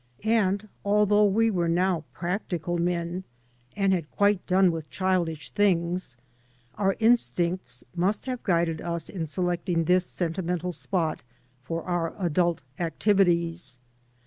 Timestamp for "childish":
4.89-5.51